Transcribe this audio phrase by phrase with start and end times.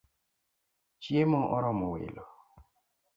[1.03, 2.25] Chiemo oromo welo